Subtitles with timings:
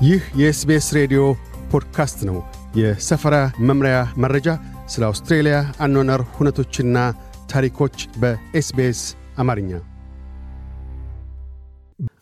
[0.00, 1.22] ይህ የ SBS ሬዲዮ
[1.70, 2.36] ፖድካስት ነው።
[2.78, 3.36] የሰፈራ
[3.68, 4.46] መምሪያ መረጃ፣
[4.88, 6.98] ስለ አውስትራልያ አኗኗር ሁነቶችና
[7.50, 9.00] ታሪኮች በ SBS
[9.38, 9.72] አማርኛ።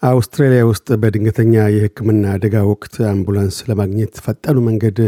[0.08, 4.98] አውስትራሊያ ውስጥ በድንገተኛ የሕክምና አደጋ ወቅት አምቡላንስ ለማግኘት ፈጣኑ መንገድ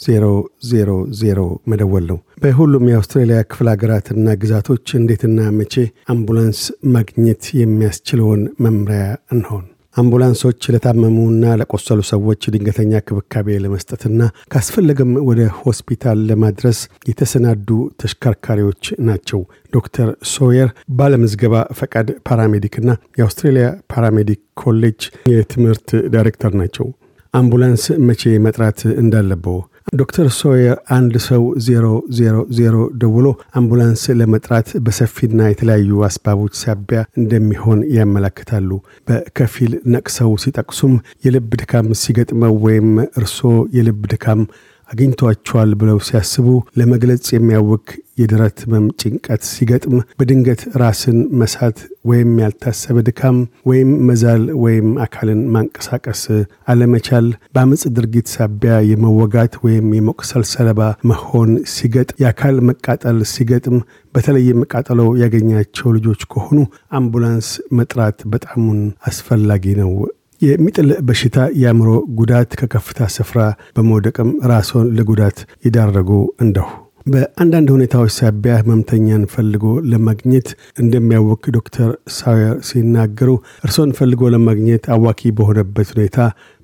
[0.00, 5.74] 000 መደወል ነው። በሁሉም የአውስትራሊያ ክፍለ ሀገራትና ግዛቶች እንዴትና መቼ
[6.08, 9.02] አምቡላንስ ማግኘት የሚያስችለውን መምሪያ
[9.32, 9.66] እንሆን።
[9.98, 14.20] አምቡላንሶች ለታመሙና ለቆሰሉ ሰዎች ድንገተኛ ክብካቤ ለመስጠትና
[14.52, 16.78] ካስፈለገም ወደ ሆስፒታል ለማድረስ
[17.10, 17.68] የተሰናዱ
[18.02, 19.40] ተሽከርካሪዎች ናቸው።
[19.74, 25.00] ዶክተር ሶየር ባለምዝገባ ፈቃድ paramedic ና የአውስትሬሊያ paramedic ኮሌጅ
[25.32, 26.86] የትምህርት ዳይሬክተር ናቸው።
[27.34, 29.58] አምቡላንስ መቼ መጥራት እንዳለብዎ
[29.92, 31.84] ዶክተር ሶየር አንድ ሰው ዜሮ
[32.16, 33.26] ዜሮ ዜሮ ደውሎ
[33.58, 38.70] አምቡላንስ ለመጥራት በሰፊና የተለያዩ አስባቦች ሳቢያ እንደሚሆን ያመለክታሉ።
[39.08, 40.94] በከፊል ነቅሰው ሲጠቅሱም
[41.26, 43.38] የልብ ድካም ሲገጥመው ወይም እርሶ
[43.78, 44.42] የልብ ድካም
[44.88, 46.46] አግኝቷቸዋል ብለው ሲያስቡ
[46.78, 47.86] ለመግለጽ የሚያውክ
[48.20, 53.36] የደረት ህመም ጭንቀት ሲገጥም፣ በድንገት ራስን መሳት ወይም ያልታሰበ ድካም
[53.70, 56.22] ወይም መዛል ወይም አካልን ማንቀሳቀስ
[56.72, 63.78] አለመቻል፣ በአመፅ ድርጊት ሳቢያ የመወጋት ወይም የመቁሰል ሰለባ መሆን ሲገጥም፣ የአካል መቃጠል ሲገጥም፣
[64.14, 66.58] በተለይም ቃጠለው ያገኛቸው ልጆች ከሆኑ
[66.98, 69.92] አምቡላንስ መጥራት በጣሙን አስፈላጊ ነው።
[70.40, 71.88] የሚጥል በሽታ የአእምሮ
[72.18, 73.38] ጉዳት ከከፍታ ስፍራ
[73.76, 76.10] በመውደቅም ራስዎን ለጉዳት ይዳረጉ
[76.44, 76.68] እንደሁ።
[77.06, 80.48] በአንዳንድ ሁኔታዎች ሳቢያ ህመምተኛን ፈልጎ ለማግኘት
[80.82, 83.30] እንደሚያውቅ ዶክተር ሳዌር ሲናገሩ
[83.64, 86.18] እርሶን ፈልጎ ለማግኘት አዋኪ በሆነበት ሁኔታ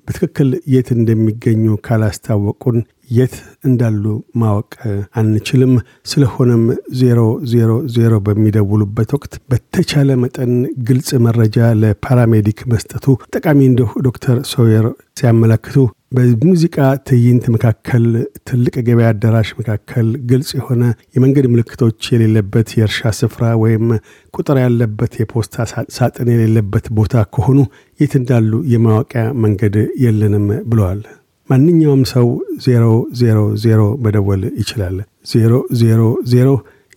[0.07, 2.77] በትክክል የት እንደሚገኙ ካላስታወቁን
[3.09, 3.35] የት
[3.67, 4.03] እንዳሉ
[4.41, 4.71] ማወቅ
[5.19, 5.73] አንችልም።
[6.05, 6.63] ስለሆነም
[6.99, 7.19] ዜሮ
[7.51, 10.53] ዜሮ ዜሮ በሚደውሉበት ወቅት በተቻለ መጠን
[10.87, 14.87] ግልጽ መረጃ ለፓራሜዲክ መስጠቱ ጠቃሚ እንደሁ ዶክተር ሶየር
[15.19, 15.77] ሲያመለክቱ
[16.15, 16.75] በሙዚቃ
[17.07, 18.03] ትዕይንት መካከል
[18.47, 20.83] ትልቅ የገበያ አዳራሽ መካከል ግልጽ የሆነ
[21.15, 23.85] የመንገድ ምልክቶች የሌለበት የእርሻ ስፍራ ወይም
[24.33, 25.57] ቁጥር ያለበት የፖስታ
[25.97, 27.59] ሳጥን የሌለበት ቦታ ከሆኑ
[27.99, 29.75] የት እንዳሉ የማወቂያ መንገድ
[30.05, 31.01] የለንም ብለዋል።
[31.49, 32.27] ማንኛውም ሰው
[32.65, 32.83] ዜሮ
[33.19, 34.95] ዜሮ ዜሮ መደወል ይችላል።
[35.31, 35.51] ዜሮ
[35.81, 36.01] ዜሮ
[36.31, 36.49] ዜሮ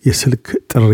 [0.05, 0.93] የስልክ ጥሪ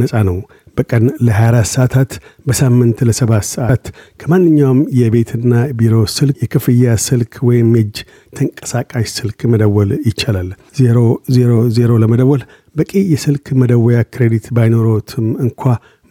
[0.00, 0.38] ነፃ ነው።
[0.78, 2.10] በቀን ለ24 ሰዓታት
[2.46, 3.84] በሳምንት ለሰባት ሰዓት
[4.20, 7.96] ከማንኛውም የቤትና ቢሮ ስልክ፣ የክፍያ ስልክ ወይም የእጅ
[8.36, 10.48] ተንቀሳቃሽ ስልክ መደወል ይቻላል።
[10.80, 10.98] ዜሮ
[11.36, 12.42] ዜሮ ዜሮ ለመደወል
[12.76, 15.62] በቂ የስልክ መደወያ credit ባይኖሮትም እንኳ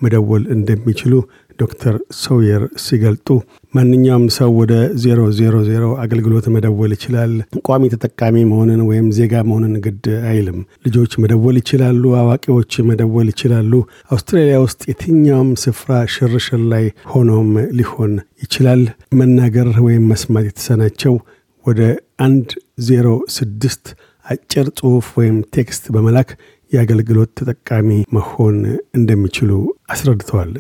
[0.02, 1.14] መደወል እንደሚችሉ
[1.60, 3.28] ዶክተር ሶየር ሲገልጡ
[3.74, 4.74] ማንኛውም ሰው ወደ
[5.04, 5.62] 000
[6.04, 7.32] አገልግሎት መደወል ይችላል።
[7.68, 13.72] ቋሚ ተጠቃሚ መሆንን ወይም ዜጋ መሆንን ግድ አይልም። ልጆች መደወል ይችላሉ። አዋቂዎች መደወል ይችላሉ።
[14.12, 17.50] አውስትራሊያ ውስጥ የትኛውም ስፍራ ሽርሽር ላይ ሆኖም
[17.80, 18.84] ሊሆን ይችላል።
[19.20, 21.16] መናገር ወይም መስማት የተሳናቸው
[21.66, 21.82] ወደ
[22.22, 22.50] አንድ
[22.88, 23.86] ዜሮ ስድስት
[24.26, 26.30] አጭር ጽሑፍ ወይም text በመላክ
[26.72, 28.56] የአገልግሎት ተጠቃሚ መሆን
[28.98, 29.52] እንደሚችሉ
[29.90, 30.54] አስረድተዋል።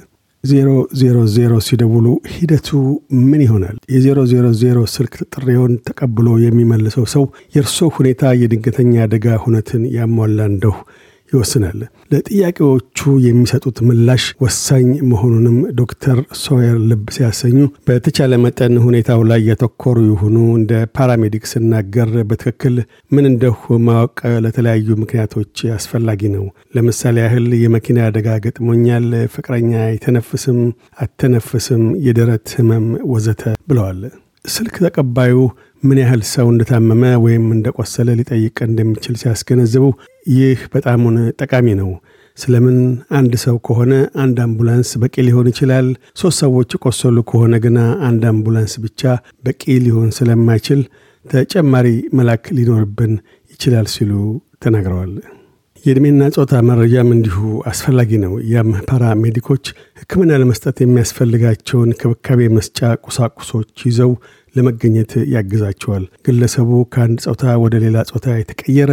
[0.46, 2.70] ዜሮ ዜሮ ዜሮ ሲደውሉ ሂደቱ
[3.24, 3.76] ምን ይሆናል?
[3.94, 7.24] የዜሮ ዜሮ ዜሮ ስልክ ጥሪውን ተቀብሎ የሚመልሰው ሰው
[7.56, 10.76] የእርሶ ሁኔታ የድንገተኛ አደጋ ሁነትን ያሟላ እንደሁ
[11.32, 11.80] ይወስናል።
[12.12, 20.38] ለጥያቄዎቹ የሚሰጡት ምላሽ ወሳኝ መሆኑንም ዶክተር ሶየር ልብ ሲያሰኙ በተቻለ መጠን ሁኔታው ላይ ያተኮሩ ይሁኑ።
[20.60, 22.76] እንደ paramedic ስናገር በትክክል
[23.12, 24.16] ምን እንደሁ ማወቅ
[24.46, 25.44] ለተለያዩ ምክንያቶች
[25.78, 26.46] አስፈላጊ ነው።
[26.78, 30.60] ለምሳሌ ያህል የመኪና አደጋ ገጥሞኛል፣ ፍቅረኛ አይተነፍስም፣
[31.06, 34.02] አተነፍስም፣ የደረት ህመም ወዘተ ብለዋል።
[34.46, 35.36] ስልክ ተቀባዩ
[35.86, 39.86] ምን ያህል ሰው እንደታመመ ወይም እንደቆሰለ ሊጠይቅ እንደሚችል ሲያስገነዝቡ
[40.34, 41.90] ይህ በጣሙን ጠቃሚ ነው።
[42.38, 42.78] ስለምን
[43.18, 45.88] አንድ ሰው ከሆነ አንድ አምቡላንስ በቂ ሊሆን ይችላል።
[46.22, 49.02] ሶስት ሰዎች ቆሰሉ ከሆነ ግና አንድ አምቡላንስ ብቻ
[49.46, 50.82] በቂ ሊሆን ስለማይችል
[51.26, 53.14] ተጨማሪ መላክ ሊኖርብን
[53.52, 54.12] ይችላል ሲሉ
[54.66, 55.14] ተናግረዋል።
[55.86, 57.38] የዕድሜና ጾታ መረጃም እንዲሁ
[57.70, 59.66] አስፈላጊ ነው። ያም ፓራሜዲኮች
[60.00, 64.12] ሕክምና ለመስጠት የሚያስፈልጋቸውን ክብካቤ መስጫ ቁሳቁሶች ይዘው
[64.56, 68.92] ለመገኘት ያግዛቸዋል። ግለሰቡ ከአንድ ጾታ ወደ ሌላ ጾታ የተቀየረ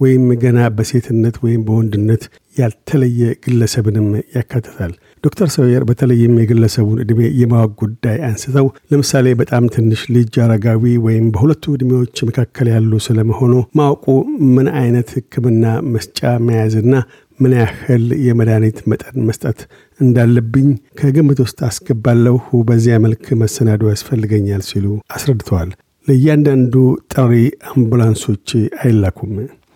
[0.00, 2.22] ወይም ገና በሴትነት ወይም በወንድነት
[2.56, 4.06] ያልተለየ ግለሰብንም
[4.36, 4.92] ያካትታል።
[5.24, 11.74] ዶክተር ሰውየር በተለይም የግለሰቡን ዕድሜ የማወቅ ጉዳይ አንስተው ለምሳሌ በጣም ትንሽ ልጅ፣ አረጋዊ ወይም በሁለቱ
[11.74, 14.06] ዕድሜዎች መካከል ያሉ ስለመሆኑ ማወቁ
[14.54, 15.64] ምን አይነት ሕክምና
[15.94, 16.92] መስጫ መያዝና
[17.40, 19.58] ምን ያህል የመድኃኒት መጠን መስጠት
[20.00, 20.68] እንዳለብኝ
[21.00, 22.36] ከግምት ውስጥ አስገባለሁ።
[22.68, 24.86] በዚያ መልክ መሰናዶ ያስፈልገኛል ሲሉ
[25.16, 25.70] አስረድተዋል።
[26.06, 26.74] ለእያንዳንዱ
[27.14, 27.34] ጠሪ
[27.70, 28.48] አምቡላንሶች
[28.82, 29.34] አይላኩም።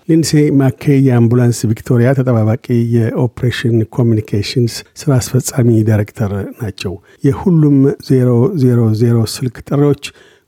[0.08, 6.32] ሊንሴ ማኬ የአምቡላንስ ቪክቶሪያ ተጠባባቂ የ operation communications ስራ አስፈጻሚ ዳይሬክተር
[6.62, 6.92] ናቸው።
[7.24, 7.76] የሁሉም
[8.08, 10.04] 000 ስልክ ጥሪዎች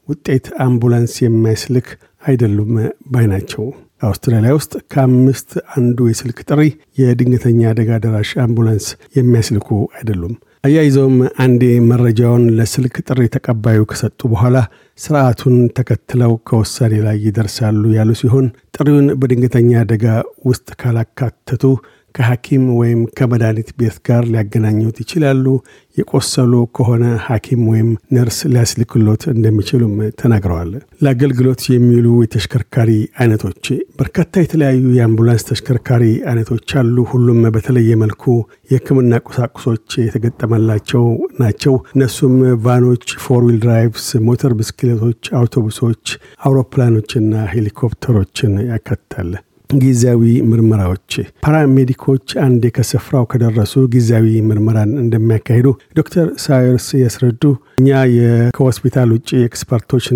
[0.08, 1.88] ውጤት አምቡላንስ የሚያስልክ
[2.24, 2.72] አይደሉም
[3.12, 3.64] ባይ ናቸው።
[4.00, 6.60] አውስትራሊያ ውስጥ ከአምስት አንዱ የስልክ ጥሪ
[7.00, 8.86] የድንገተኛ አደጋ ደራሽ አምቡላንስ
[9.18, 14.56] የሚያስልኩ አይደሉም። አያይዘውም አንዴ መረጃውን ለስልክ ጥሪ ተቀባዩ ከሰጡ በኋላ
[14.98, 20.04] ስርዓቱን ተከትለው ከውሳኔ ላይ ይደርሳሉ ያሉ ሲሆን ጥሪውን በድንገተኛ አደጋ
[20.46, 21.64] ውስጥ ካላካተቱ
[22.14, 25.44] ከሐኪም ወይም ከመድኃኒት ቤት ጋር ሊያገናኙት ይችላሉ።
[25.96, 30.70] የቆሰሉ ከሆነ ሐኪም ወይም ነርስ ሊያስልክሎት እንደሚችሉም ተናግረዋል።
[31.04, 32.90] ለአገልግሎት የሚውሉ የተሽከርካሪ
[33.20, 33.64] አይነቶች
[34.00, 38.24] በርካታ የተለያዩ የአምቡላንስ ተሽከርካሪ አይነቶች አሉ። ሁሉም በተለየ መልኩ
[38.70, 41.04] የሕክምና ቁሳቁሶች የተገጠመላቸው
[41.40, 46.06] ናቸው። እነሱም ቫኖች፣ four-wheel drives፣ ሞተር ብስክሌቶች፣ አውቶቡሶች፣
[46.46, 49.30] አውሮፕላኖችና ሄሊኮፕተሮችን ያካትታል።
[49.80, 51.12] ጊዜያዊ ምርመራዎች
[51.44, 55.68] ፓራሜዲኮች አንዴ ከስፍራው ከደረሱ ጊዜያዊ ምርመራን እንደሚያካሂዱ
[55.98, 57.42] ዶክተር ሳየርስ ያስረዱ።
[57.80, 57.90] እኛ
[58.56, 60.06] ከሆስፒታል ውጭ ኤክስፐርቶች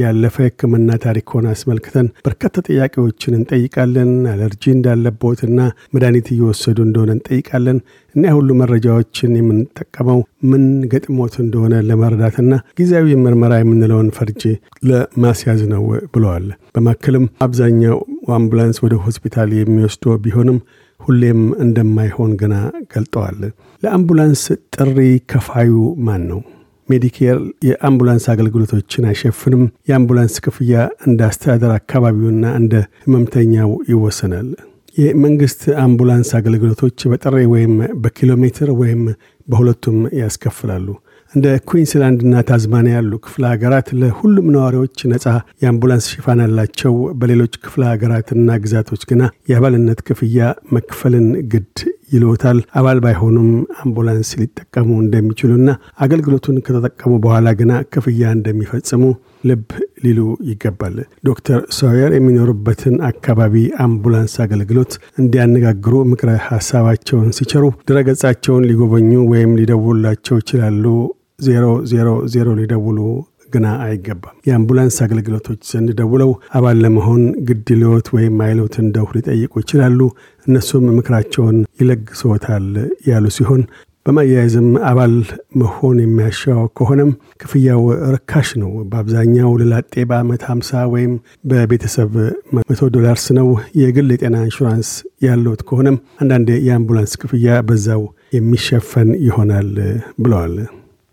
[0.00, 5.60] ያለፈ ህክምና ታሪኮን አስመልክተን በርካታ ጥያቄዎችን እንጠይቃለን። አለርጂ እንዳለቦት እና
[5.94, 7.78] መድኃኒት እየወሰዱ እንደሆነ እንጠይቃለን
[8.14, 10.18] እና ሁሉ መረጃዎችን የምንጠቀመው
[10.50, 14.42] ምን ገጥሞት እንደሆነ ለመረዳትና ጊዜያዊ ምርመራ የምንለውን ፈርጅ
[14.90, 15.84] ለማስያዝ ነው
[16.14, 17.98] ብለዋል። በማከልም አብዛኛው
[18.36, 20.58] አምቡላንስ ወደ ሆስፒታል የሚወስዶ ቢሆንም
[21.00, 22.54] ሁሌም እንደማይሆን ገና
[22.92, 23.40] ገልጠዋል።
[23.82, 24.42] ለአምቡላንስ
[24.76, 24.98] ጥሪ
[25.30, 25.72] ከፋዩ
[26.06, 26.40] ማን ነው?
[26.88, 27.36] ሜዲኬር
[27.66, 30.74] የአምቡላንስ አገልግሎቶችን አይሸፍንም። የአምቡላንስ ክፍያ
[31.06, 32.74] እንደ አስተዳደር አካባቢውና እንደ
[33.04, 34.48] ህመምተኛው ይወሰናል።
[34.96, 39.00] የመንግስት አምቡላንስ አገልግሎቶች በጥሬ ወይም በኪሎ ሜትር ወይም
[39.48, 40.86] በሁለቱም ያስከፍላሉ።
[41.34, 45.24] እንደ ኩዊንስላንድና ታዝማኒያ ያሉ ክፍለ ሀገራት ለሁሉም ነዋሪዎች ነፃ
[45.62, 50.38] የአምቡላንስ ሽፋን አላቸው። በሌሎች ክፍለ ሀገራትና ግዛቶች ግና የአባልነት ክፍያ
[50.76, 51.74] መክፈልን ግድ
[52.14, 53.50] ይልዎታል። አባል ባይሆኑም
[53.82, 55.68] አምቡላንስ ሊጠቀሙ እንደሚችሉና
[56.04, 59.02] አገልግሎቱን ከተጠቀሙ በኋላ ግና ክፍያ እንደሚፈጽሙ
[59.44, 59.66] ልብ
[60.04, 60.20] ሊሉ
[60.50, 60.96] ይገባል።
[61.28, 63.54] ዶክተር ሶየር የሚኖሩበትን አካባቢ
[63.84, 64.92] አምቡላንስ አገልግሎት
[65.22, 70.84] እንዲያነጋግሩ ምክረ ሀሳባቸውን ሲቸሩ ድረገጻቸውን ሊጎበኙ ወይም ሊደውላቸው ይችላሉ።
[71.44, 72.98] ዜሮ ዜሮ ዜሮ ሊደውሉ
[73.52, 80.00] ግና አይገባም። የአምቡላንስ አገልግሎቶች ዘንድ ደውለው አባል ለመሆን ግድ ሊዎት ወይም አይሎት እንደሁ ሊጠይቁ ይችላሉ።
[80.46, 82.66] እነሱም ምክራቸውን ይለግስዎታል
[83.08, 83.62] ያሉ ሲሆን
[84.06, 85.14] በማያያዝም አባል
[85.60, 87.10] መሆን የሚያሻው ከሆነም
[87.42, 87.82] ክፍያው
[88.14, 91.12] ርካሽ ነው። በአብዛኛው ለላጤ በአመት 50 ወይም
[91.50, 92.12] በቤተሰብ
[92.58, 93.48] መቶ ዶላርስ ነው።
[93.80, 94.90] የግል የጤና ኢንሹራንስ
[95.26, 98.02] ያለዎት ከሆነም አንዳንድ የአምቡላንስ ክፍያ በዛው
[98.36, 99.70] የሚሸፈን ይሆናል
[100.20, 100.56] ብለዋል።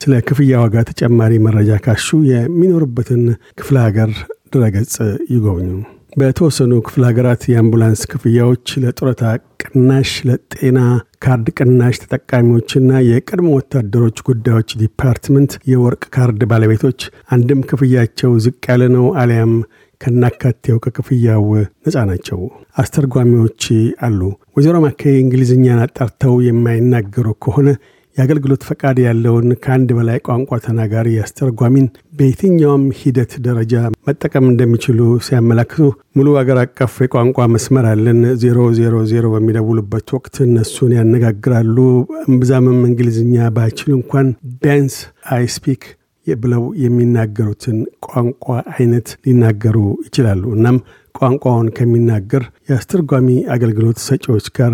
[0.02, 3.24] ስለ ክፍያ ዋጋ ተጨማሪ መረጃ ካሹ የሚኖሩበትን
[3.60, 4.12] ክፍለ ሀገር
[4.54, 4.96] ድረገጽ
[5.34, 5.70] ይጎብኙ።
[6.12, 9.22] በተወሰኑ ክፍለ ሀገራት የአምቡላንስ ክፍያዎች ለጡረታ
[9.62, 10.80] ቅናሽ፣ ለጤና
[11.24, 17.00] ካርድ ቅናሽ ተጠቃሚዎችና የቀድሞ ወታደሮች ጉዳዮች department የወርቅ ካርድ ባለቤቶች
[17.36, 19.54] አንድም ክፍያቸው ዝቅ ያለ ነው አሊያም
[20.02, 21.46] ከናካቴው ከክፍያው
[21.86, 22.40] ነፃ ናቸው።
[22.78, 23.64] አስተርጓሚዎች
[24.06, 24.20] አሉ።
[24.56, 27.68] ወይዘሮ ማካይ እንግሊዝኛን አጣርተው የማይናገሩ ከሆነ
[28.18, 31.86] የአገልግሎት ፈቃድ ያለውን ከአንድ በላይ ቋንቋ ተናጋሪ አስተርጓሚን
[32.18, 33.74] በየትኛውም ሂደት ደረጃ
[34.08, 35.80] መጠቀም እንደሚችሉ ሲያመላክቱ
[36.18, 41.78] ሙሉ አገር አቀፍ የቋንቋ መስመር አለን። ዜሮ ዜሮ ዜሮ በሚደውሉበት ወቅት እነሱን ያነጋግራሉ።
[42.26, 44.30] እምብዛምም እንግሊዝኛ ባይችሉ እንኳን
[44.62, 44.98] ቢያንስ
[45.36, 45.84] I speak
[46.28, 47.78] ብለው የሚናገሩትን
[48.08, 50.78] ቋንቋ አይነት ሊናገሩ ይችላሉ። እናም
[51.16, 54.74] ቋንቋውን ከሚናገር የአስተርጓሚ አገልግሎት ሰጪዎች ጋር